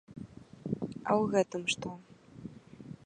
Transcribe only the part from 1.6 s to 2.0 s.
што?